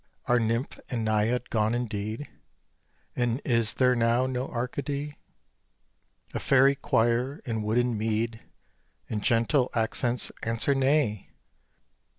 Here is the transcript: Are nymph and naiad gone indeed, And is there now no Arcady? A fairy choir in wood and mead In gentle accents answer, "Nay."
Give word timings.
Are 0.25 0.39
nymph 0.39 0.79
and 0.89 1.05
naiad 1.05 1.51
gone 1.51 1.75
indeed, 1.75 2.27
And 3.15 3.39
is 3.45 3.75
there 3.75 3.93
now 3.95 4.25
no 4.25 4.47
Arcady? 4.47 5.19
A 6.33 6.39
fairy 6.39 6.73
choir 6.73 7.39
in 7.45 7.61
wood 7.61 7.77
and 7.77 7.95
mead 7.95 8.41
In 9.09 9.21
gentle 9.21 9.69
accents 9.75 10.31
answer, 10.41 10.73
"Nay." 10.73 11.29